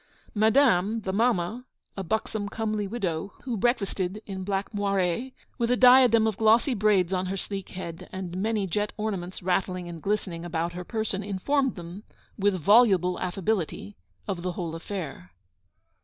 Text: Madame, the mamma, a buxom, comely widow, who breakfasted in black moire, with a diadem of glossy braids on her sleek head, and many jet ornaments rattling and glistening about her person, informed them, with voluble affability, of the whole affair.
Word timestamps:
Madame, 0.33 1.01
the 1.01 1.13
mamma, 1.13 1.63
a 1.95 2.03
buxom, 2.03 2.49
comely 2.49 2.87
widow, 2.87 3.33
who 3.43 3.55
breakfasted 3.55 4.19
in 4.25 4.43
black 4.43 4.73
moire, 4.73 5.29
with 5.59 5.69
a 5.69 5.77
diadem 5.77 6.25
of 6.25 6.37
glossy 6.37 6.73
braids 6.73 7.13
on 7.13 7.27
her 7.27 7.37
sleek 7.37 7.69
head, 7.69 8.09
and 8.11 8.35
many 8.35 8.65
jet 8.65 8.91
ornaments 8.97 9.43
rattling 9.43 9.87
and 9.87 10.01
glistening 10.01 10.43
about 10.43 10.73
her 10.73 10.83
person, 10.83 11.21
informed 11.21 11.75
them, 11.75 12.01
with 12.35 12.55
voluble 12.59 13.19
affability, 13.19 13.95
of 14.27 14.41
the 14.41 14.53
whole 14.53 14.73
affair. 14.73 15.31